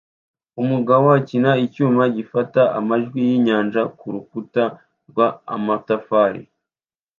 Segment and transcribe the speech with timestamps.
[0.61, 4.63] Umugabo akina icyuma gifata amajwi yinyanja kurukuta
[5.09, 6.41] rw'amatafari